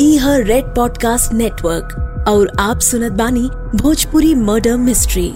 ई 0.00 0.16
हर 0.16 0.42
red 0.44 0.64
podcast 0.64 1.32
network 1.32 2.24
और 2.28 2.52
आप 2.60 2.78
सुनत 2.80 3.12
बानी 3.12 3.48
भोजपुरी 3.82 4.34
मर्डर 4.34 4.76
मिस्ट्री। 4.76 5.34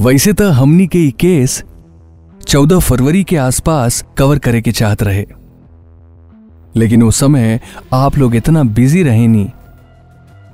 वैसे 0.00 0.32
तो 0.32 0.50
हमनी 0.50 0.86
के 0.86 1.10
केस 1.10 1.62
14 2.48 2.80
फरवरी 2.80 3.24
के 3.24 3.36
आसपास 3.36 4.04
कवर 4.18 4.38
करे 4.38 4.60
के 4.62 4.72
चाहत 4.72 5.02
रहे। 5.02 5.26
लेकिन 6.76 7.02
उस 7.02 7.20
समय 7.20 7.60
आप 7.92 8.18
लोग 8.18 8.36
इतना 8.36 8.62
बिज़ी 8.78 9.02
रहे 9.02 9.26
नहीं 9.26 9.50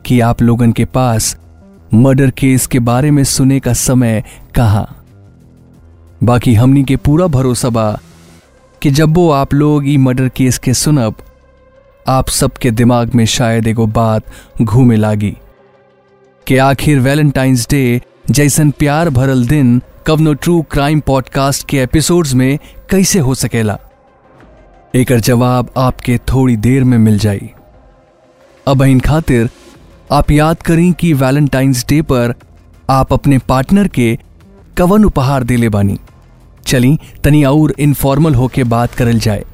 कि 0.07 0.21
आप 0.21 0.43
लोगन 0.43 0.73
के 0.73 0.85
पास 0.85 1.37
मर्डर 1.95 2.31
केस 2.31 2.67
के 2.67 2.79
बारे 2.79 3.11
में 3.11 3.25
सुने 3.25 3.61
का 3.61 3.73
समय 3.73 4.23
कहा? 4.55 4.89
बाकी 6.23 6.55
हमनी 6.55 6.85
के 6.85 6.97
पूरा 6.97 7.27
भरोसा 7.27 7.69
बा 7.69 7.99
कि 8.83 8.91
जब 8.91 9.15
वो 9.15 9.31
आप 9.31 9.55
लोग 9.55 9.89
ई 9.89 9.97
मर्डर 9.97 10.29
केस 10.29 10.59
के 10.59 10.75
सुनब, 10.75 11.15
आप 12.09 12.29
सबके 12.29 12.71
दिमाग 12.71 13.15
में 13.15 13.25
शायद 13.25 13.67
एगो 13.67 13.87
बात 13.87 14.23
घूमे 14.63 14.97
लागी 14.97 15.37
कि 16.47 16.57
आखिर 16.57 17.01
वैलेंटाइंस 17.01 17.67
डे 17.71 18.01
जैसन 18.31 18.71
प्यार 18.71 19.11
भरल 19.11 19.47
दिन 19.47 19.83
कवनो 20.07 20.35
ट्रू 20.35 20.63
क्राइम 20.63 21.01
पॉडकास्ट 21.01 21.69
के 21.69 21.79
एपिसोड्स 21.79 22.35
में 22.35 22.59
कैसे 22.91 23.19
हो 23.19 23.35
सकेला? 23.35 23.79
एक 24.95 25.13
जवाब 25.13 25.71
आपके 25.77 26.19
थोड़ी 26.19 26.57
देर 26.57 26.85
में 26.85 26.99
मिल 26.99 27.19
जाई। 27.19 27.51
अब 28.67 28.83
इन 28.83 29.01
खातिर 29.01 29.51
आप 30.13 30.31
याद 30.31 30.63
करें 30.63 30.93
कि 30.93 31.13
वैलेंटाइंस 31.13 31.85
डे 31.89 32.03
पर 32.03 32.35
आप 32.91 33.13
अपने 33.13 33.39
पार्टनर 33.39 33.89
के 33.89 34.19
कवन 34.77 35.05
उपहार 35.05 35.45
देले 35.45 35.69
बानी। 35.69 35.99
चली 36.71 36.99
तनी 37.25 37.45
और 37.45 37.75
इनफॉर्मल 37.79 38.35
होके 38.35 38.65
बात 38.65 38.95
करल 38.95 39.19
जाए। 39.19 39.45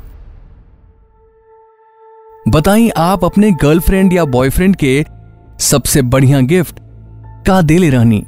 बताई, 2.49 2.88
आप 2.88 3.24
अपने 3.24 3.51
गर्लफ्रेंड 3.52 4.13
या 4.13 4.24
बॉयफ्रेंड 4.24 4.77
के 4.77 5.04
सबसे 5.60 6.02
बढ़िया 6.02 6.41
गिफ्ट 6.41 6.80
का 7.46 7.60
देले 7.63 7.91
रहनी? 7.91 8.24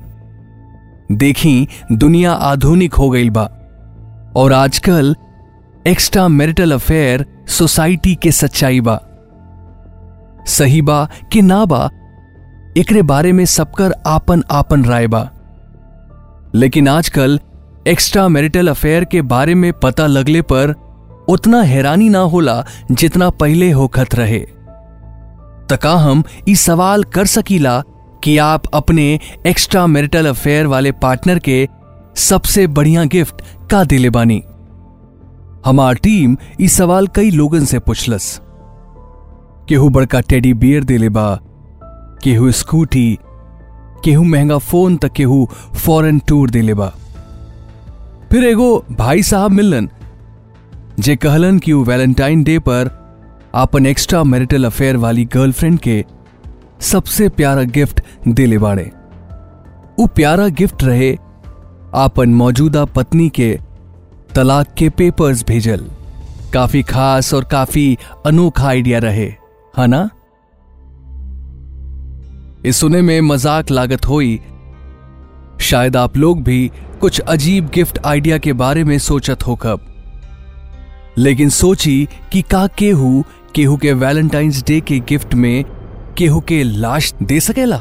देखी, 1.12 1.68
दुनिया 1.92 2.32
आधुनिक 2.32 2.94
हो 2.94 3.10
गई 3.10 3.30
बा, 3.30 3.44
और 4.36 4.52
आजकल 4.52 5.14
एक्स्ट्रा 5.86 6.26
मैरिटल 6.28 6.72
अफेयर 6.72 7.24
सोसाइटी 7.48 8.14
के 8.14 8.32
सच्चाई 8.32 8.80
बा। 8.80 9.00
सही 10.46 10.82
बा 10.82 11.08
कि 11.32 11.42
ना 11.42 11.64
बा 11.64 11.88
एकरे 12.76 13.02
बारे 13.02 13.32
में 13.32 13.44
सबकर 13.44 13.94
आपन 14.06 14.42
आपन 14.50 14.84
राय 14.84 15.06
बा। 15.06 15.28
लेकिन 16.54 16.88
आजकल 16.88 17.38
एक्स्ट्रा 17.89 18.27
मैरिटल 18.28 18.69
अफेयर 18.69 19.05
के 19.05 19.20
बारे 19.22 19.55
में 19.55 19.72
पता 19.72 20.06
लगले 20.06 20.41
पर 20.42 20.75
उतना 21.28 21.61
हैरानी 21.62 22.08
ना 22.08 22.19
होला 22.19 22.64
जितना 22.91 23.28
पहले 23.31 23.70
होखत 23.70 24.14
रहे। 24.14 24.39
तका 25.70 25.92
हम 25.92 26.22
इस 26.48 26.61
सवाल 26.61 27.05
कर 27.05 27.27
सकीला 27.27 27.81
कि 28.25 28.36
आप 28.39 28.66
अपने 28.75 29.06
एक्स्ट्रा 29.47 29.86
मैरिटल 29.86 30.27
अफेयर 30.27 30.66
वाले 30.66 30.92
पार्टनर 30.92 31.39
के 31.39 31.69
सबसे 32.16 32.66
बढ़िया 32.66 33.05
गिफ्ट 33.05 33.42
का 33.70 33.83
दिले 33.84 34.11
बानी। 34.11 34.42
हमार 35.64 35.94
टीम 35.94 36.36
इस 36.61 36.77
सवाल 36.77 37.06
कई 37.06 37.31
लोगन 37.31 37.64
से 37.64 37.78
पूछलस। 37.78 38.41
केहू 39.69 39.89
बड़का 39.89 40.20
टेडी 40.20 40.55
बियर 40.55 40.84
दिले 40.84 41.09
बा, 41.09 41.34
केहू 42.25 42.50
स्कूटी 42.53 43.19
केहू 44.05 44.25
महँगा 44.25 44.59
फ़ोन 44.59 44.97
तक 44.97 45.12
केहू 45.12 45.47
फॉरेन 45.77 46.19
टूर 46.19 46.50
दिले 46.50 46.75
बा। 46.75 46.92
फिर 48.30 48.44
एगो 48.44 48.84
भाई 48.90 49.22
साहब 49.22 49.50
मिलन 49.50 49.88
जे 51.00 51.14
कहलन 51.16 51.58
कि 51.58 51.72
वो 51.72 51.82
वैलेंटाइन 51.84 52.42
डे 52.44 52.58
पर 52.58 52.90
आपन 53.54 53.86
एक्स्ट्रा 53.86 54.22
मैरिटल 54.24 54.64
अफेयर 54.64 54.96
वाली 54.96 55.24
गर्लफ्रेंड 55.24 55.78
के 55.78 56.04
सबसे 56.80 57.28
प्यारा 57.28 57.62
गिफ्ट 57.76 58.00
दिले 58.28 58.58
बाड़े। 58.58 58.84
वो 59.98 60.06
प्यारा 60.06 60.48
गिफ्ट 60.58 60.84
रहे 60.84 61.10
आपन 61.97 62.34
मौजूदा 62.34 62.84
पत्नी 62.84 63.28
के 63.30 63.48
तलाक 64.34 64.74
के 64.78 64.88
पेपर्स 64.91 65.44
भेजल। 65.48 65.86
काफ़ी 66.53 66.82
खास 66.82 67.32
और 67.34 67.44
काफ़ी 67.44 67.97
अनोखा 68.26 68.69
आइडिया 68.69 68.98
रहे, 68.98 69.26
है 69.74 69.86
ना? 69.86 70.08
इस 72.64 72.76
सुने 72.76 73.03
में 73.03 73.20
मज़ाक 73.22 73.70
लागत 73.70 74.06
होई 74.08 74.41
शायद 75.60 75.96
आप 75.96 76.16
लोग 76.16 76.42
भी 76.42 76.70
कुछ 77.00 77.20
अजीब 77.20 77.69
गिफ्ट 77.69 77.98
आइडिया 78.06 78.38
के 78.38 78.52
बारे 78.52 78.84
में 78.84 78.98
सोचत 78.98 79.46
हो 79.46 79.56
कब। 79.56 79.80
लेकिन 81.19 81.50
सोची 81.50 82.08
कि 82.32 82.42
का 82.42 82.66
केहू 82.66 83.24
केहू 83.54 83.76
के 83.76 83.92
वैलेंटाइंस 83.92 84.64
डे 84.66 84.80
के 84.80 84.98
गिफ्ट 84.98 85.34
में 85.34 85.64
केहू 86.18 86.41
के 86.41 86.62
लाश 86.62 87.14
दे 87.22 87.41
सकेला? 87.41 87.80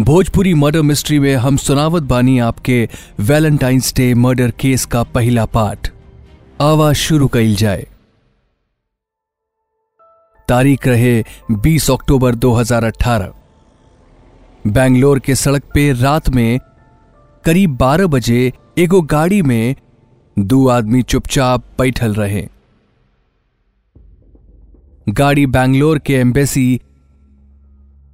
भोजपुरी 0.00 0.54
मर्डर 0.54 0.82
मिस्ट्री 0.82 1.18
में 1.18 1.36
हम 1.36 1.56
सुनावत 1.56 2.02
बानी 2.02 2.38
आपके 2.38 2.88
वैलेंटाइंस 3.20 3.94
डे 3.96 4.14
मर्डर 4.14 4.50
केस 4.50 4.84
का 4.84 5.02
पहला 5.02 5.44
पार्ट 5.44 5.88
आवाज़ 6.60 6.96
शुरू 6.96 7.28
कइल 7.28 7.56
जाए। 7.56 7.86
तारीख 10.48 10.86
रहे 10.86 11.24
20 11.50 11.90
अक्टूबर 11.90 12.34
2018 12.34 13.32
बेंगलोर 14.68 15.18
के 15.18 15.34
सड़क 15.34 15.64
पे 15.64 15.92
रात 15.92 16.28
में 16.28 16.58
करीब 17.44 17.76
12 17.78 18.06
बजे 18.06 18.52
एगो 18.78 19.00
गाड़ी 19.02 19.40
में 19.42 19.74
दो 20.36 20.66
आदमी 20.68 21.02
चुपचाप 21.02 21.64
बैठल 21.78 22.14
रहे। 22.14 22.46
गाड़ी 25.08 25.46
बैंगलोर 25.46 25.98
के 25.98 26.14
एम्बेसी 26.14 26.80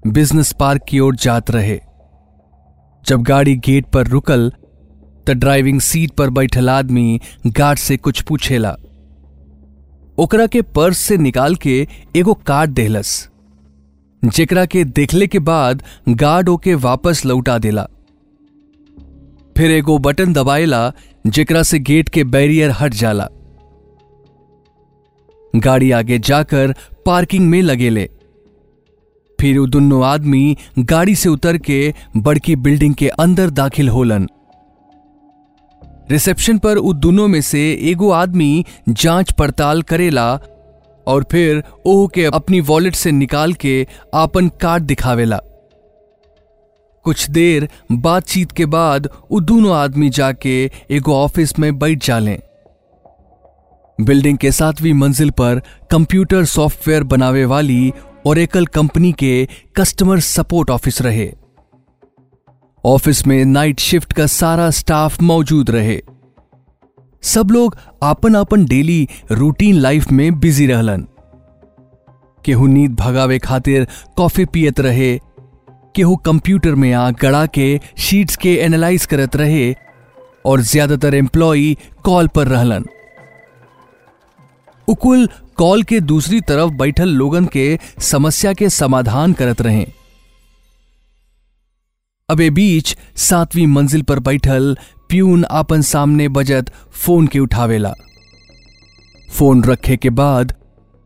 बिज़नेस 0.06 0.52
पार्क 0.52 0.84
की 0.88 1.00
ओर 1.00 1.16
जात 1.16 1.50
रहे। 1.50 1.80
जब 3.02 3.22
गाड़ी 3.22 3.56
गेट 3.56 3.86
पर 3.86 4.06
रुकल 4.06 4.50
तो 5.26 5.34
ड्राइविंग 5.34 5.80
सीट 5.80 6.10
पर 6.10 6.30
बैठल 6.30 6.70
आदमी 6.70 7.20
गार्ड 7.46 7.78
से 7.78 7.96
कुछ 7.96 8.22
पूछेला। 8.22 8.76
ओकरा 10.18 10.46
के 10.46 10.62
पर्स 10.62 10.98
से 10.98 11.16
निकाल 11.16 11.54
के 11.56 11.86
एगो 12.16 12.34
कार्ड 12.46 12.70
देहलस 12.70 13.30
जेकरा 14.24 14.64
के 14.64 14.84
देखले 14.84 15.26
के 15.26 15.38
बाद 15.38 15.82
गार्ड 16.08 16.48
ओके 16.48 16.74
वापस 16.74 17.24
लौटा 17.26 17.58
देला। 17.58 17.86
फिर 19.56 19.70
एगो 19.70 19.98
बटन 19.98 20.32
दबाएला 20.32 20.92
जेकरा 21.26 21.62
से 21.62 21.78
गेट 21.78 22.08
के 22.08 22.24
बैरियर 22.24 22.70
हट 22.70 22.94
जाला। 22.94 23.28
गाड़ी 25.56 25.90
आगे 25.90 26.18
जाकर 26.18 26.74
पार्किंग 27.06 27.48
में 27.50 27.62
लगेले। 27.62 28.08
फिर 29.40 29.58
वो 29.58 29.66
दोनों 29.66 30.04
आदमी 30.04 30.56
गाड़ी 30.78 31.14
से 31.14 31.28
उतर 31.28 31.58
के 31.58 31.94
बड़की 32.16 32.56
बिल्डिंग 32.56 32.94
के 32.94 33.08
अंदर 33.08 33.50
दाखिल 33.50 33.88
होलन। 33.88 34.28
रिसेप्शन 36.10 36.58
पर 36.58 36.76
उ 36.76 36.92
दोनों 36.92 37.28
में 37.28 37.40
से 37.40 37.60
एगो 37.90 38.10
आदमी 38.10 38.64
जाँच 38.88 39.32
पड़ताल 39.32 39.82
करेला 39.82 40.38
और 41.06 41.24
फिर 41.32 41.62
ओह 41.86 42.06
के 42.14 42.24
अपनी 42.24 42.60
वॉलेट 42.60 42.94
से 42.94 43.12
निकाल 43.12 43.52
के 43.52 43.86
आपन 44.14 44.48
कार्ड 44.48 44.82
दिखावेला। 44.82 45.40
कुछ 47.04 47.28
देर 47.30 47.68
बातचीत 47.92 48.52
के 48.52 48.66
बाद 48.66 49.08
वो 49.32 49.40
दोनों 49.40 49.74
आदमी 49.76 50.08
जाके 50.10 50.70
एगो 50.90 51.14
ऑफ़िस 51.14 51.58
में 51.58 51.78
बैठ 51.78 52.04
जालें। 52.04 52.38
बिल्डिंग 53.98 54.38
के 54.38 54.52
सातवीं 54.52 54.92
मंजिल 54.92 55.30
पर 55.30 55.60
कंप्यूटर 55.90 56.44
सॉफ्टवेयर 56.44 57.04
बनावे 57.04 57.44
वाली 57.44 57.92
ओरेकल 58.26 58.66
कंपनी 58.66 59.12
के 59.12 59.48
कस्टमर 59.76 60.20
सपोर्ट 60.20 60.70
ऑफ़िस 60.70 61.02
रहे। 61.02 61.30
ऑफ़िस 62.84 63.26
में 63.26 63.44
नाइट 63.44 63.80
शिफ्ट 63.80 64.12
का 64.12 64.26
सारा 64.26 64.70
स्टाफ 64.70 65.20
मौजूद 65.22 65.70
रहे। 65.70 66.00
सब 67.24 67.50
लोग 67.50 67.76
आपन 68.02 68.36
आपन 68.36 68.64
डेली 68.66 69.06
रूटीन 69.32 69.76
लाइफ 69.76 70.10
में 70.12 70.40
बिज़ी 70.40 70.66
रहलन। 70.66 71.06
केहू 72.44 72.66
नींद 72.66 72.94
भगावे 72.94 73.38
खातिर 73.38 73.86
कॉफ़ी 74.16 74.44
पियत 74.44 74.80
रहे, 74.80 75.16
केहू 75.94 76.16
कंप्यूटर 76.16 76.74
में 76.74 76.92
आ 76.92 77.10
गड़ा 77.10 77.44
के 77.46 77.80
शीट्स 77.98 78.36
के 78.36 78.54
एनालाइज 78.56 79.06
करत 79.06 79.36
रहे, 79.36 79.74
और 80.46 80.60
ज़्यादातर 80.60 81.14
एम्प्लॉय 81.14 81.72
कॉल 82.04 82.28
पर 82.28 82.48
रहलन। 82.48 82.84
उकुल 84.88 85.28
कॉल 85.56 85.82
के 85.82 86.00
दूसरी 86.02 86.40
तरफ़ 86.40 86.72
बैठल 86.72 87.08
लोगन 87.08 87.46
के 87.46 87.78
समस्या 88.02 88.52
के 88.52 88.68
समाधान 88.70 89.32
करत 89.32 89.60
रहे। 89.62 89.86
अबे 92.28 92.48
बीच 92.50 92.96
सातवीं 93.20 93.66
मंजिल 93.66 94.02
पर 94.02 94.18
बैठल 94.18 94.76
प्यून 95.08 95.44
आपन 95.50 95.82
सामने 95.82 96.28
बजत 96.28 96.70
फ़ोन 96.92 97.26
के 97.26 97.38
उठावेला। 97.38 97.92
फ़ोन 99.30 99.62
रखे 99.64 99.96
के 99.96 100.10
बाद 100.10 100.52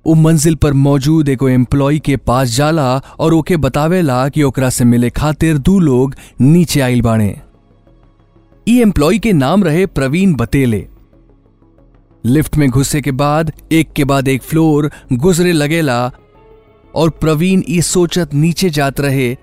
वो 0.04 0.14
मंजिल 0.14 0.54
पर 0.54 0.72
मौजूद 0.72 1.28
एगो 1.28 1.48
एम्प्लॉय 1.48 1.98
के 1.98 2.16
पास 2.16 2.48
जाला 2.48 2.86
और 3.18 3.34
ओके 3.34 3.56
बतावेला 3.56 4.28
कि 4.28 4.42
ओकरा 4.42 4.70
से 4.70 4.84
मिले 4.84 5.10
खातिर 5.10 5.58
दू 5.58 5.78
लोग 5.78 6.14
नीचे 6.40 6.80
आइल 6.80 7.02
बाणे 7.02 7.34
ई 8.68 8.80
एम्प्लॉय 8.82 9.18
के 9.18 9.32
नाम 9.32 9.64
रहे 9.64 9.84
प्रवीण 9.86 10.34
बतेले। 10.34 10.86
लिफ्ट 12.24 12.56
में 12.56 12.68
घुसे 12.70 13.00
के 13.00 13.10
बाद 13.12 13.52
एक 13.72 13.92
के 13.92 14.04
बाद 14.04 14.28
एक 14.28 14.42
फ्लोर 14.42 14.90
गुजरे 15.12 15.52
लगेला 15.52 16.00
और 16.94 17.10
प्रवीण 17.10 17.62
ये 17.68 17.82
सोचत 17.82 18.34
नीचे 18.34 18.70
जात 18.70 19.00
रहे 19.00 19.34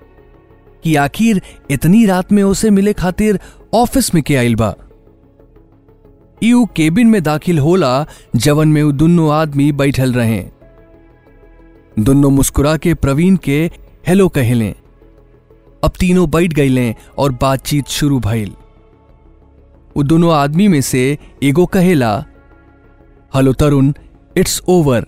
कि 0.83 0.95
आखिर 0.95 1.41
इतनी 1.71 2.05
रात 2.05 2.31
में 2.31 2.41
उसे 2.43 2.69
मिले 2.69 2.93
खातिर 2.93 3.39
ऑफ़िस 3.75 4.13
में 4.16 4.24
के 4.24 4.36
आइल 4.36 4.56
बा 4.56 4.75
यू 6.44 6.66
केबिन 6.66 7.07
में 7.07 7.24
दाखिल 7.24 7.60
होला, 7.60 8.06
जवन 8.36 8.68
में 8.68 8.83
वो 8.83 8.92
दोनों 8.92 9.31
आदमी 9.33 9.72
बैठल 9.72 10.13
रहे। 10.13 10.45
दोनों 12.00 12.30
मुस्कुरा 12.30 12.77
के 12.77 12.94
प्रवीण 12.94 13.36
के, 13.36 13.72
हेलो 14.07 14.27
कहलें। 14.30 14.75
अब 15.83 15.92
तीनों 16.00 16.30
बैठ 16.30 16.54
गईलें 16.54 16.95
और 17.18 17.31
बातचीत 17.31 17.88
शुरू 17.88 18.19
भइल। 18.19 18.56
वो 19.98 20.04
दोनों 20.04 20.33
आदमी 20.33 20.68
में 20.68 20.81
से 20.81 21.18
एगो 21.44 21.66
कहेला, 21.66 22.25
hello 23.36 23.54
Tarun, 23.54 23.94
it's 24.38 24.62
over, 24.68 25.06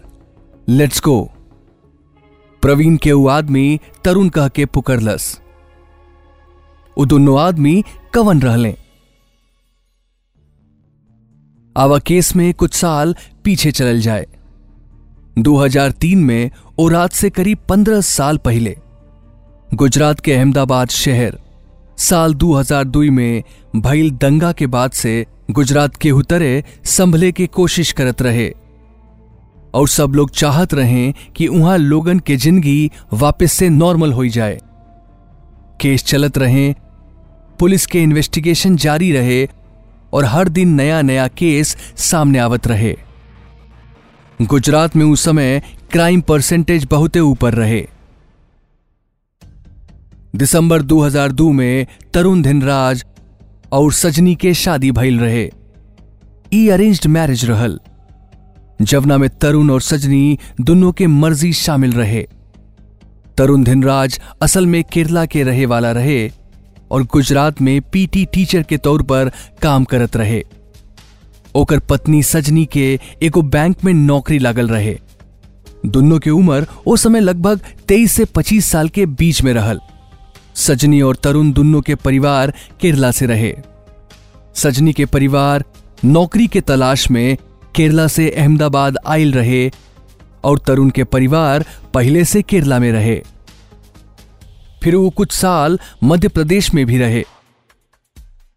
let's 0.70 1.02
go. 1.02 1.32
Praveen 2.62 2.98
के 2.98 3.12
वो 3.12 3.28
आदमी 3.28 3.80
तरुण 4.04 4.30
कह 4.30 4.48
के 4.48 4.66
पुकरलस। 4.66 5.42
वो 6.98 7.06
दोनों 7.06 7.40
आदमी 7.40 7.84
कवन 8.14 8.42
रहले 8.42 8.76
आवा 11.76 11.98
केस 12.00 12.36
में 12.36 12.54
कुछ 12.54 12.74
साल 12.74 13.16
पीछे 13.44 13.72
चल 13.72 14.00
जाए। 14.02 14.26
2003 15.40 16.24
में 16.24 16.52
और 16.80 16.92
रात 16.92 17.12
से 17.12 17.30
करीब 17.30 17.58
15 17.70 18.02
साल 18.02 18.38
पहले 18.38 18.76
गुजरात 19.74 20.20
के 20.20 20.34
अहमदाबाद 20.34 20.90
शहर, 20.90 21.38
साल 21.98 22.34
2002 22.34 23.10
में 23.10 23.44
भइल 23.76 24.12
दंगा 24.12 24.52
के 24.52 24.68
बाद 24.68 24.92
से 24.92 25.26
गुजरात 25.52 25.96
के 25.96 26.12
उतरे 26.12 26.64
संभले 26.86 27.32
के 27.32 27.48
कोशिश 27.48 27.92
करत 27.92 28.22
रहे। 28.22 28.50
और 29.74 29.88
सब 29.88 30.14
लोग 30.16 30.30
चाहत 30.32 30.74
रहे 30.74 31.12
कि 31.36 31.48
वहाँ 31.48 31.78
लोगन 31.78 32.20
के 32.20 32.36
ज़िंदगी 32.36 32.92
वापस 33.14 33.54
से 33.54 33.70
नॉर्मल 33.70 34.14
हो 34.14 34.26
जाए। 34.28 34.60
केस 35.82 36.04
चलत 36.04 36.38
रहे 36.38 36.74
पुलिस 37.60 37.86
के 37.86 38.04
इन्वेस्टिगेशन 38.04 38.76
जारी 38.76 39.12
रहे 39.12 39.48
और 40.14 40.26
हर 40.26 40.50
दिन 40.50 40.70
नया 40.70 41.02
नया 41.02 41.28
केस 41.28 41.78
सामने 41.98 42.40
आवत 42.40 42.68
रहे। 42.68 42.98
गुजरात 44.42 44.96
में 44.96 45.06
उस 45.06 45.24
समय 45.24 45.62
क्राइम 45.92 46.22
परसेंटेज 46.22 46.88
बहुत 46.92 47.18
ऊपर 47.18 47.54
रहे। 47.54 47.88
दिसंबर 50.36 50.82
2002 50.82 51.52
में 51.52 51.88
तरुण 52.14 52.42
धिनराज 52.42 53.06
और 53.72 53.94
सजनी 53.94 54.36
के 54.36 54.54
शादी 54.54 54.92
भइल 54.92 55.20
रहे। 55.20 55.52
ई 56.54 56.68
अरेंज्ड 56.70 57.08
मैरिज 57.08 57.46
रहल। 57.46 57.80
जवना 58.82 59.18
में 59.18 59.30
तरुण 59.30 59.70
और 59.70 59.82
सजनी 59.82 60.40
दोनों 60.62 60.92
के 60.92 61.08
मर्ज़ी 61.08 61.54
शामिल 61.54 61.92
रहे। 61.92 62.28
तरुण 63.38 63.64
धिनराज 63.64 64.20
असल 64.42 64.66
में 64.66 64.84
केरला 64.84 65.26
के 65.26 65.44
रहे 65.44 65.66
वाला 65.66 65.92
रहे। 65.92 66.32
और 66.92 67.04
गुजरात 67.04 67.62
में 67.62 67.82
पीटी 67.82 68.26
टीचर 68.26 68.64
के 68.64 68.78
तौर 68.78 69.02
पर 69.02 69.32
काम 69.62 69.84
करत 69.84 70.18
रहे। 70.18 70.44
ओकर 71.56 71.80
पत्नी 71.80 72.24
सजनी 72.24 72.66
के 72.66 73.00
एगो 73.24 73.42
बैंक 73.42 73.84
में 73.84 73.94
नौकरी 73.94 74.40
लागल 74.40 74.68
रहे। 74.68 75.00
दोनों 75.86 76.20
के 76.20 76.30
उम्र 76.30 76.68
उस 76.86 77.04
समय 77.04 77.20
लगभग 77.20 77.60
23 77.88 78.12
से 78.12 78.26
25 78.26 78.66
साल 78.66 78.90
के 78.90 79.06
बीच 79.06 79.44
में 79.44 79.54
रहल। 79.54 79.80
सजनी 80.56 81.02
और 81.02 81.16
तरुण 81.16 81.52
दोनों 81.52 81.82
के 81.82 81.96
परिवार 81.96 82.54
केरला 82.82 83.12
से 83.12 83.26
रहे। 83.26 83.56
सजनी 84.56 84.94
के 84.94 85.06
परिवार 85.06 85.64
नौकरी 86.06 86.48
के 86.48 86.62
तलाश 86.62 87.12
में 87.12 87.38
केरला 87.76 88.08
से 88.08 88.30
अहमदाबाद 88.30 88.98
आयल 89.08 89.34
रहे 89.34 89.72
और 90.44 90.60
तरुण 90.60 90.90
के 90.90 91.04
परिवार 91.04 91.66
पहले 91.94 92.26
से 92.26 92.42
केरला 92.42 92.80
में 92.80 92.92
रहे। 92.92 93.24
फिर 94.84 94.96
वो 94.96 95.10
कुछ 95.10 95.32
साल 95.32 95.80
मध्य 96.04 96.28
प्रदेश 96.28 96.74
में 96.74 96.86
भी 96.86 96.98
रहे। 96.98 97.24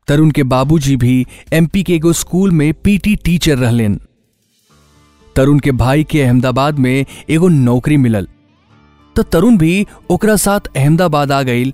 तरुण 0.08 0.30
के 0.30 0.42
बाबूजी 0.42 0.96
भी 0.96 1.26
एमपी 1.52 1.82
के 1.82 1.94
एगो 1.94 2.12
स्कूल 2.12 2.50
में 2.50 2.72
पीटी 2.74 3.14
टीचर 3.16 3.58
रहलेन 3.58 4.00
तरुण 5.36 5.58
के 5.58 5.72
भाई 5.72 6.04
के 6.04 6.22
अहमदाबाद 6.22 6.78
में 6.78 7.04
एगो 7.30 7.48
नौकरी 7.48 7.96
मिलल। 7.96 8.28
तो 9.16 9.22
तरुण 9.22 9.56
भी 9.58 9.86
ओकरा 10.10 10.36
साथ 10.36 10.60
अहमदाबाद 10.76 11.32
आ 11.32 11.42
गई 11.42 11.72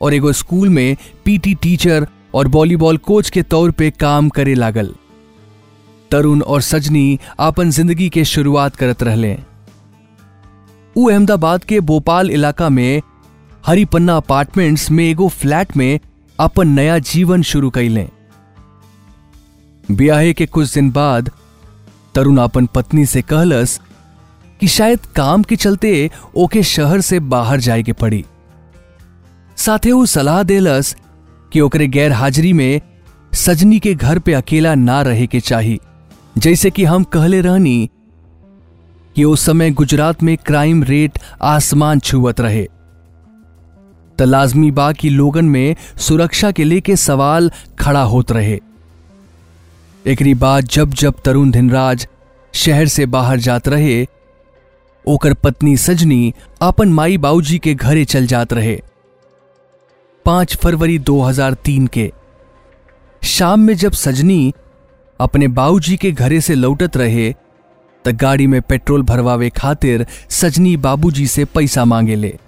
और 0.00 0.14
एगो 0.14 0.32
स्कूल 0.32 0.68
में 0.68 0.96
पीटी 1.24 1.54
टीचर 1.54 2.06
और 2.34 2.48
वॉलीबॉल 2.48 2.96
कोच 2.96 3.30
के 3.30 3.42
तौर 3.42 3.70
पे 3.70 3.90
काम 3.90 4.28
करे 4.28 4.54
लागल। 4.54 4.94
तरुण 6.10 6.42
और 6.42 6.60
सजनी 6.62 7.18
आपन 7.40 7.70
ज़िंदगी 7.70 8.08
के 8.08 8.24
शुरुआत 8.24 8.76
करत 8.76 9.02
रहले। 9.02 9.36
उ 10.96 11.08
अहमदाबाद 11.10 11.64
के 11.64 11.80
भोपाल 11.80 12.30
इलाका 12.30 12.68
में 12.68 13.00
हरिपन्ना 13.66 14.16
अपार्टमेंट्स 14.16 14.90
में 14.90 15.04
एगो 15.04 15.28
फ्लैट 15.28 15.76
में 15.76 15.98
अपन 16.38 16.68
नया 16.68 16.98
जीवन 16.98 17.42
शुरू 17.42 17.70
कैले 17.70 18.08
ब्याहे 19.90 20.32
के 20.32 20.46
कुछ 20.46 20.72
दिन 20.74 20.90
बाद, 20.90 21.30
तरुण 22.14 22.38
अपन 22.38 22.66
पत्नी 22.66 23.04
से 23.06 23.22
कहलस 23.22 23.80
कि 24.60 24.68
शायद 24.68 25.06
काम 25.16 25.42
के 25.42 25.56
चलते 25.56 26.10
ओके 26.36 26.62
शहर 26.62 27.00
से 27.00 27.20
बाहर 27.20 27.60
जाए 27.60 27.82
के 27.82 27.92
पड़ी। 27.92 28.24
साथे 29.56 29.92
वो 29.92 30.06
सलाह 30.06 30.42
देलस 30.42 30.96
कि 31.52 31.60
ओकरे 31.60 31.86
गैर 31.88 32.12
हाजिरी 32.12 32.52
में 32.52 32.80
सजनी 33.32 33.78
के 33.78 33.94
घर 33.94 34.18
पे 34.18 34.32
अकेला 34.32 34.74
ना 34.74 35.00
रहे 35.02 35.26
के 35.26 35.40
चाही, 35.40 35.78
जैसे 36.38 36.70
कि 36.70 36.84
हम 36.84 37.04
कहले 37.04 37.40
रहनी 37.40 37.90
कि 39.16 39.24
उस 39.24 39.44
समय 39.46 39.70
गुजरात 39.70 40.22
में 40.22 40.36
क्राइम 40.36 40.82
रेट 40.84 41.18
आसमान 41.42 42.00
छुअत 42.00 42.40
रहे। 42.40 42.66
त 44.20 44.22
लाजमी 44.22 44.70
बा 44.70 44.90
कि 44.92 45.08
लोगन 45.10 45.44
में 45.44 45.74
सुरक्षा 45.98 46.50
के 46.52 46.64
लेके 46.64 46.96
सवाल 46.96 47.50
खड़ा 47.78 48.02
होत 48.02 48.32
रहे। 48.32 48.58
एकरी 50.04 50.34
बाद 50.34 50.64
जब 50.64 50.90
जब 50.94 51.20
तरुण 51.24 51.50
धिनराज 51.50 52.06
शहर 52.54 52.86
से 52.88 53.06
बाहर 53.06 53.38
जात 53.40 53.68
रहे, 53.68 54.06
ओकर 55.04 55.34
पत्नी 55.34 55.76
सजनी 55.76 56.32
अपन 56.62 56.92
माई 56.92 57.18
बाबूजी 57.18 57.58
के 57.58 57.74
घरे 57.74 58.04
चल 58.04 58.26
जात 58.26 58.52
रहे। 58.52 58.80
पाँच 60.26 60.56
फरवरी 60.56 60.98
2003 60.98 61.86
के 61.88 62.10
शाम 63.22 63.60
में 63.60 63.74
जब 63.76 63.92
सजनी 63.92 64.52
अपने 65.20 65.48
बाबूजी 65.48 65.96
के 65.96 66.12
घरे 66.12 66.40
से 66.40 66.54
लौटत 66.54 66.96
रहे 66.96 67.30
तो 68.04 68.12
गाड़ी 68.20 68.46
में 68.46 68.60
पेट्रोल 68.62 69.02
भरवावे 69.02 69.50
खातिर 69.56 70.06
सजनी 70.30 70.76
बाबूजी 70.76 71.26
से 71.26 71.44
पैसा 71.44 71.84
मांगे 71.84 72.14
ले। 72.16 72.38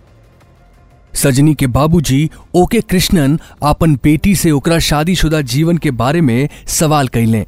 सजनी 1.14 1.54
के 1.54 1.66
बाबूजी, 1.66 2.30
ओके 2.54 2.80
कृष्णन 2.80 3.38
अपन 3.62 3.94
बेटी 3.96 4.34
से 4.36 4.50
ओकरा 4.50 4.78
शादीशुदा 4.78 5.40
जीवन 5.40 5.78
के 5.78 5.90
बारे 5.90 6.20
में 6.20 6.48
सवाल 6.66 7.08
कैले 7.08 7.46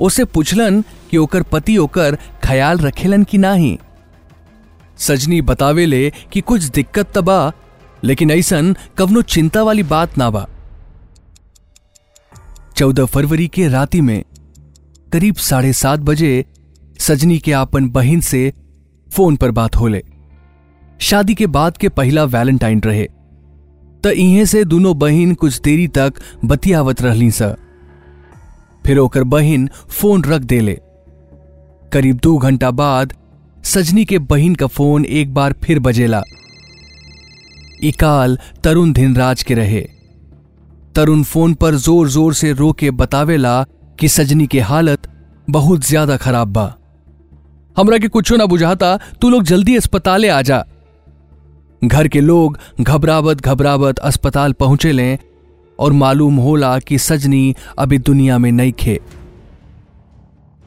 उसे 0.00 0.24
पूछलन 0.24 0.82
कि 1.10 1.16
ओकर 1.16 1.42
पति 1.42 1.76
ओकर 1.76 2.16
ख्याल 2.44 2.78
रखेलन 2.78 3.24
कि 3.24 3.38
नाही। 3.38 3.78
सजनी 4.98 5.40
बतावे 5.42 5.86
ले 5.86 6.10
कि 6.32 6.40
कुछ 6.40 6.64
दिक्कत 6.64 7.12
तबा, 7.14 7.52
लेकिन 8.04 8.30
ऐसन 8.30 8.76
कवनो 8.98 9.22
चिंता 9.22 9.62
वाली 9.62 9.82
बात 9.82 10.18
ना 10.18 10.30
बा। 10.30 10.46
चौदह 12.76 13.04
फरवरी 13.04 13.48
के 13.48 13.68
राति 13.68 14.00
में, 14.00 14.24
करीब 15.12 15.34
साढ़े 15.34 15.72
सात 15.72 16.00
बजे, 16.00 16.44
सजनी 16.98 17.38
के 17.38 17.52
आपन 17.52 17.88
बहिन 17.90 18.20
से 18.20 18.52
फ़ोन 19.10 19.36
पर 19.36 19.50
बात 19.50 19.76
होले। 19.76 20.02
शादी 21.00 21.34
के 21.34 21.46
बाद 21.46 21.76
के 21.76 21.88
पहला 21.88 22.24
वैलेंटाइन 22.24 22.80
रहे। 22.80 23.06
त 24.04 24.06
इहे 24.06 24.46
से 24.46 24.64
दोनों 24.64 24.98
बहिन 24.98 25.34
कुछ 25.34 25.60
देरी 25.60 25.86
तक 25.88 26.14
बतियावत 26.44 27.02
रहली 27.02 27.30
स। 27.30 27.42
फिर 28.86 28.98
ओकर 28.98 29.24
बहिन 29.24 29.68
फ़ोन 29.90 30.24
रख 30.24 30.42
देले। 30.42 30.78
करीब 31.92 32.16
दो 32.16 32.36
घंटा 32.38 32.70
बाद 32.70 33.12
सजनी 33.64 34.04
के 34.04 34.18
बहिन 34.18 34.54
का 34.54 34.66
फ़ोन 34.66 35.04
एक 35.04 35.34
बार 35.34 35.54
फिर 35.64 35.78
बजेला। 35.78 36.22
इकाल 37.82 38.38
तरुण 38.64 38.92
धिनराज 38.92 39.42
के 39.42 39.54
रहे। 39.54 39.80
तरुण 40.94 41.22
फ़ोन 41.22 41.54
पर 41.54 41.74
ज़ोर 41.74 42.08
ज़ोर 42.08 42.34
से 42.34 42.52
रो 42.52 42.72
के 42.72 42.90
बतावेला 42.90 43.62
कि 44.00 44.08
सजनी 44.08 44.46
के 44.46 44.60
हालत 44.60 45.06
बहुत 45.50 45.84
ज़्यादा 45.84 46.16
खराब 46.16 46.48
बा। 46.48 46.74
हमरा 47.76 47.98
के 47.98 48.08
कुछो 48.08 48.36
ना 48.36 48.46
बुझाता, 48.46 48.96
तू 49.20 49.30
लोग 49.30 49.42
जल्दी 49.42 49.76
अस्पताले 49.76 50.28
आ 50.28 50.42
जा। 50.42 50.64
घर 51.84 52.08
के 52.08 52.20
लोग 52.20 52.58
घबरावत 52.80 53.40
घबरावत 53.40 53.98
अस्पताल 53.98 54.52
पहुँचे 54.52 54.92
लें 54.92 55.18
और 55.78 55.92
मालूम 55.92 56.36
होला 56.36 56.78
कि 56.78 56.98
सजनी 56.98 57.54
अभी 57.78 57.98
दुनिया 57.98 58.38
में 58.38 58.52
नहीं 58.52 58.72
खे। 58.72 59.00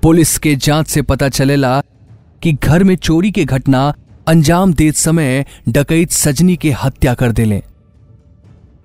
पुलिस 0.04 0.38
के 0.38 0.56
जाँच 0.56 0.88
से 0.88 1.02
पता 1.02 1.30
चलेला 1.30 1.82
कि 2.44 2.54
घर 2.54 2.84
में 2.84 2.96
चोरी 2.96 3.32
के 3.32 3.46
घटना 3.46 3.94
अंजाम 4.28 4.74
देत 4.74 4.96
समय 4.96 5.46
डकैत 5.70 6.12
सजनी 6.12 6.56
के 6.56 6.72
हत्या 6.72 7.14
कर 7.14 7.32
देले। 7.32 7.62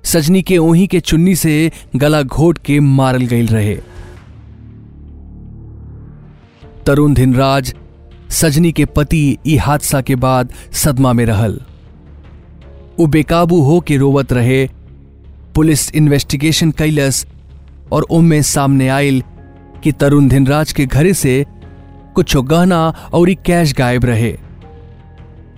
सजनी 0.05 0.43
के 0.43 0.59
ओही 0.59 0.87
के 0.87 1.01
चुन्नी 1.01 1.35
से 1.37 1.71
गला 1.97 2.23
घोट 2.23 2.59
के 2.59 2.81
मारल 2.81 3.27
गईल 3.27 3.47
रहे। 3.47 3.79
तरुण 6.87 7.15
धिनराज 7.15 7.75
सजनी 8.31 8.73
के 8.73 8.85
पति 8.85 9.39
ई 9.47 9.57
हादसा 9.57 10.01
के 10.01 10.17
बाद 10.17 10.53
सदमा 10.73 11.13
में 11.13 11.27
रहल। 11.27 11.61
उ 13.01 13.07
बेकाबू 13.07 13.61
हो 13.61 13.81
के 13.81 13.97
रोवत 13.97 14.33
रहे। 14.33 14.69
पुलिस 15.55 15.95
इन्वेस्टिगेशन 15.95 16.71
कैलस 16.71 17.27
और 17.93 18.03
उनमें 18.03 18.43
सामने 18.43 18.89
आयल 18.89 19.23
कि 19.83 19.93
तरुण 19.93 20.29
धिनराज 20.29 20.73
के 20.73 20.87
घरे 20.87 21.15
से 21.15 21.47
कुछ 22.15 22.37
गहना 22.37 23.11
और 23.13 23.35
कैश 23.35 23.75
गायब 23.75 24.05
रहे। 24.05 24.39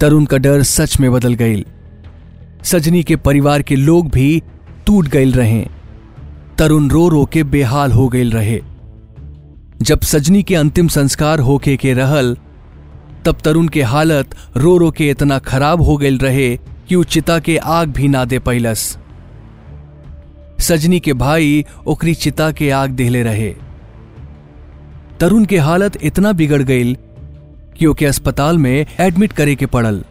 तरुण 0.00 0.24
का 0.24 0.36
डर 0.36 0.62
सच 0.62 1.00
में 1.00 1.12
बदल 1.12 1.34
गई। 1.34 1.64
सजनी 2.64 3.02
के 3.02 3.16
परिवार 3.16 3.62
के 3.62 3.76
लोग 3.76 4.10
भी 4.10 4.42
टूट 4.86 5.08
गए 5.08 5.24
रहे। 5.24 5.66
तरुण 6.58 6.90
रो 6.90 7.08
रो 7.08 7.24
के 7.24 7.44
बेहाल 7.44 7.92
हो 7.92 8.08
गए 8.08 8.22
रहे। 8.22 8.60
जब 9.82 10.00
सजनी 10.00 10.42
के 10.42 10.54
अंतिम 10.54 10.88
संस्कार 10.88 11.38
होके 11.38 11.76
के 11.76 11.92
रहल, 11.94 12.36
तब 13.24 13.36
तरुण 13.44 13.68
के 13.68 13.82
हालत 13.82 14.34
रो 14.56 14.76
रो 14.76 14.90
के 14.90 15.10
इतना 15.10 15.38
खराब 15.38 15.82
हो 15.82 15.96
गए 15.96 16.10
रहे 16.10 16.58
कि 16.88 17.04
चिता 17.04 17.38
के 17.38 17.56
आग 17.56 17.88
भी 17.88 18.08
ना 18.08 18.24
दे 18.24 18.38
पैलस? 18.38 18.98
सजनी 20.60 21.00
के 21.00 21.12
भाई 21.12 21.64
ओकरी 21.86 22.14
चिता 22.14 22.52
के 22.52 22.70
आग 22.70 22.90
देहले 22.90 23.22
रहे। 23.22 23.54
तरुण 25.20 25.44
के 25.44 25.58
हालत 25.58 25.98
इतना 26.02 26.32
बिगड़ 26.32 26.62
गई 26.62 26.94
कि 27.78 27.86
ओके 27.86 28.06
अस्पताल 28.06 28.58
में 28.58 28.86
एडमिट 29.00 29.32
करे 29.32 29.54
के 29.54 29.66
पड़ल। 29.66 30.04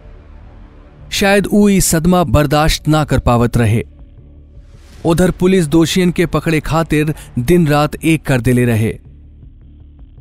शायद 1.12 1.48
ऊ 1.48 1.80
सदमा 1.80 2.24
बर्दाश्त 2.24 2.88
ना 2.88 3.04
कर 3.04 3.20
पावत 3.20 3.58
रहे। 3.58 3.84
उधर 5.06 5.32
पुलिस 5.32 5.68
दोषियन 5.68 6.12
के 6.12 6.26
पकड़े 6.26 6.60
खातिर 6.60 7.16
दिन 7.40 7.68
रात 7.68 7.96
एक 8.04 8.26
कर 8.26 8.42
देले 8.42 8.66
रहे। 8.66 9.00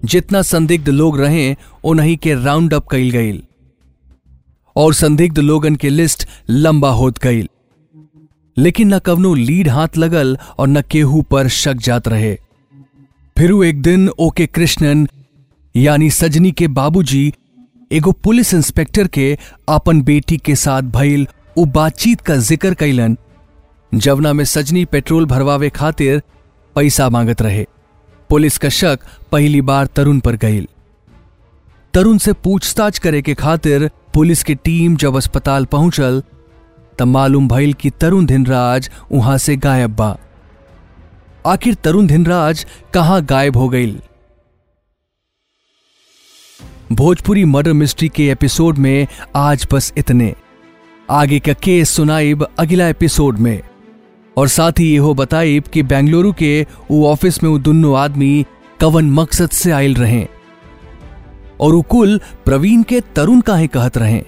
जितना 0.05 0.43
संदिग्ध 0.43 0.89
लोग 0.89 1.21
रहे, 1.21 1.57
उन्हीं 1.85 2.17
के 2.17 2.35
राउंड 2.35 2.75
अप 2.75 2.87
कईल 2.91 3.11
गईल 3.11 3.43
और 4.77 4.95
संदिग्ध 4.95 5.39
लोगन 5.39 5.77
के 5.77 5.89
लिस्ट 5.89 6.27
लंबा 6.51 6.91
होत 6.91 7.19
गई। 7.19 7.47
लेकिन 8.57 8.95
न 8.95 8.99
कवनो 8.99 9.35
लीड 9.35 9.69
हाथ 9.69 9.97
लगल 9.99 10.37
और 10.59 10.69
न 10.69 10.83
केहू 10.91 11.23
पर 11.23 11.49
शक 11.49 11.77
जात 11.77 12.09
रहे। 12.09 12.35
फिर 13.37 13.53
एक 13.65 13.83
दिन 13.83 14.09
ओके 14.09 14.47
कृष्णन, 14.47 15.07
यानी 15.75 16.11
सजनी 16.11 16.53
के 16.53 16.69
बाबूजी, 16.69 17.33
एगो 17.91 18.13
पुलिस 18.13 18.53
इंस्पेक्टर 18.55 19.09
के 19.09 19.37
अपन 19.69 20.03
बेटी 20.03 20.37
के 20.37 20.55
साथ 20.57 20.83
भइल 20.95 21.27
उ 21.59 21.65
बातचीत 21.65 22.21
का 22.21 22.37
ज़िक्र 22.37 22.75
कैलन 22.75 23.17
जवना 23.93 24.33
में 24.33 24.45
सजनी 24.45 24.85
पेट्रोल 24.85 25.27
भरवावे 25.27 25.69
खातिर 25.71 26.23
पैसा 26.77 27.09
मांगत 27.09 27.43
रहे। 27.43 27.67
पुलिस 28.31 28.59
का 28.59 28.69
शक 28.69 29.01
पहली 29.33 29.61
बार 29.61 29.87
तरुण 29.87 30.19
पर 30.21 30.37
गई 30.37 30.67
तरुण 31.95 32.19
से 32.19 32.33
पूछताछ 32.33 32.99
करे 32.99 33.23
के 33.23 33.35
खातिर 33.35 33.91
पुलिस 34.17 34.43
की 34.43 34.55
टीम 34.55 34.97
जब 34.97 35.17
अस्पताल 35.17 35.65
पहुंचल, 35.65 36.23
तब 36.99 37.07
मालूम 37.07 37.49
भइल 37.49 37.73
कि 37.73 37.91
तरुण 37.91 38.27
धिनराज 38.27 38.91
वहाँ 39.13 39.39
से 39.39 39.57
गायब 39.57 39.97
बा। 39.97 40.19
आखिर 41.47 41.75
तरुण 41.75 42.07
धिनराज 42.07 42.67
कहाँ 42.95 43.25
गायब 43.25 43.57
हो 43.57 43.69
गई 43.69 43.99
भोजपुरी 46.93 47.45
मर्डर 47.45 47.73
मिस्ट्री 47.73 48.09
के 48.09 48.31
एपिसोड 48.31 48.79
में 48.79 49.07
आज 49.37 49.67
बस 49.73 49.93
इतने। 49.97 50.35
आगे 51.11 51.39
का 51.39 51.53
केस 51.53 51.91
सुनाइब 51.91 52.47
अगला 52.59 52.89
एपिसोड 52.89 53.39
में। 53.39 53.63
और 54.37 54.49
साथ 54.49 54.73
ही 54.79 54.97
हो 54.97 55.15
बताइब 55.15 55.65
कि 55.65 55.83
बेंगलुरु 55.83 56.33
के 56.33 56.67
वो 56.91 57.07
ऑफ़िस 57.09 57.43
में 57.43 57.51
वो 57.51 57.59
दोनों 57.59 57.99
आदमी 57.99 58.47
कवन 58.81 59.11
मकसद 59.11 59.51
से 59.51 59.71
आयल 59.71 59.95
रहे। 59.95 60.27
और 61.61 61.73
वो 61.73 61.83
कुल 61.83 62.21
प्रवीण 62.45 62.83
के 62.83 63.01
तरुण 63.01 63.41
का 63.41 63.57
ही 63.57 63.67
कहत 63.67 63.99
रहे। 63.99 64.23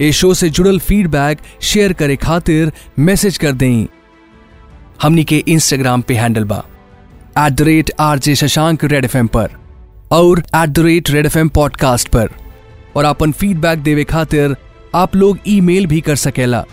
ए 0.00 0.12
शो 0.12 0.34
से 0.34 0.50
जुड़ल 0.50 0.78
फीडबैक 0.78 1.38
शेयर 1.60 1.92
करे 1.92 2.16
खातिर 2.16 2.72
मैसेज 2.98 3.38
कर 3.38 3.52
दें। 3.52 3.86
हमनी 5.02 5.24
के 5.24 5.38
इंस्टाग्राम 5.38 6.02
पे 6.02 6.14
हैंडल 6.14 6.44
बा। 6.44 6.64
At 7.38 7.52
the 7.52 7.60
rate 7.60 7.90
R 8.00 8.18
J 8.18 8.34
Shashank 8.34 8.84
Red 8.84 9.04
FM 9.04 9.16
पर। 9.16 9.50
और 10.10 10.38
at 10.38 10.68
the 10.68 10.78
rate 10.78 11.10
Red 11.10 11.26
FM 11.26 11.38
podcast 11.38 12.08
पर। 12.08 12.30
और 12.96 13.04
अपन 13.04 13.32
फीडबैक 13.32 13.78
देवे 13.78 14.04
खातिर 14.04 14.56
आप 14.94 15.16
लोग 15.16 15.38
ईमेल 15.48 15.86
भी 15.86 16.00
कर 16.00 16.16
सकेला। 16.16 16.64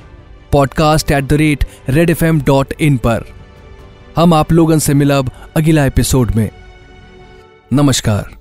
Podcast 0.52 1.12
at 1.12 1.24
the 1.24 1.34
rate 1.34 1.66
Red 1.90 2.10
FM 2.10 2.26
dot 2.26 2.42
in 2.42 2.74
इन 2.80 2.98
पर। 2.98 3.24
हम 4.16 4.34
आप 4.34 4.52
लोगन 4.52 4.80
से 4.80 4.94
मिलब 4.94 5.32
अगला 5.58 5.86
एपिसोड 5.86 6.32
में। 6.32 6.50
नमस्कार। 7.74 8.41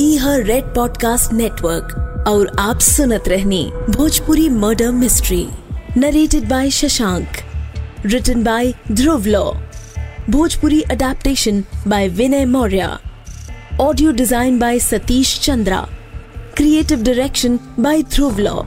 ई 0.00 0.16
हर 0.16 0.42
रेड 0.42 0.64
पॉडकास्ट 0.64 1.32
नेटवर्क 1.32 2.24
और 2.28 2.50
आप 2.58 2.80
सुनत 2.80 3.28
रहनी 3.28 3.70
Bhojpuri 3.90 4.48
murder 4.48 4.90
mystery. 4.90 5.48
Narrated 5.96 6.48
by 6.48 6.70
Shashank. 6.70 7.26
Written 8.06 8.42
by 8.44 8.72
Dhruv 8.92 9.26
Law. 9.26 9.42
Bhojpuri 10.30 10.80
adaptation 10.82 11.64
by 11.88 12.08
Vinay 12.08 12.44
Maurya. 12.44 12.98
Audio 13.80 14.12
design 14.12 14.58
by 14.58 14.78
Satish 14.78 15.38
Chandra. 15.40 15.86
Creative 16.56 17.02
direction 17.02 17.58
by 17.80 18.02
Dhruv 18.02 18.38
Law. 18.38 18.62